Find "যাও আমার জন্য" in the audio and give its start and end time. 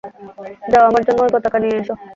0.71-1.19